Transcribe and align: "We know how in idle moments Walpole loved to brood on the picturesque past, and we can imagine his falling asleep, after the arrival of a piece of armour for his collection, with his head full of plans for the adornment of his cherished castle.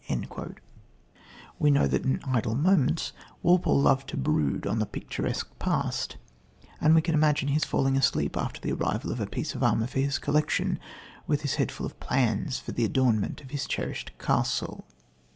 "We 1.59 1.69
know 1.69 1.81
how 1.87 1.95
in 1.95 2.19
idle 2.25 2.55
moments 2.55 3.13
Walpole 3.43 3.79
loved 3.79 4.09
to 4.09 4.17
brood 4.17 4.65
on 4.65 4.79
the 4.79 4.87
picturesque 4.87 5.51
past, 5.59 6.17
and 6.79 6.95
we 6.95 7.03
can 7.03 7.13
imagine 7.13 7.49
his 7.49 7.65
falling 7.65 7.95
asleep, 7.95 8.35
after 8.35 8.59
the 8.59 8.71
arrival 8.71 9.11
of 9.11 9.19
a 9.19 9.27
piece 9.27 9.53
of 9.53 9.61
armour 9.61 9.85
for 9.85 9.99
his 9.99 10.17
collection, 10.17 10.79
with 11.27 11.43
his 11.43 11.53
head 11.61 11.71
full 11.71 11.85
of 11.85 11.99
plans 11.99 12.57
for 12.57 12.71
the 12.71 12.83
adornment 12.85 13.41
of 13.41 13.51
his 13.51 13.67
cherished 13.67 14.11
castle. 14.17 14.85